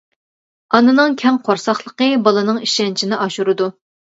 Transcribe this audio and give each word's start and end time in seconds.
ئانىنىڭ 0.77 1.13
كەڭ 1.23 1.37
قورساقلىقى 1.49 2.09
بالىنىڭ 2.29 2.61
ئىشەنچىنى 2.65 3.21
ئاشۇرىدۇ. 3.27 3.71